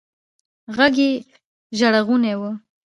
[0.75, 1.11] ږغ يې
[1.77, 2.41] ژړغونى و.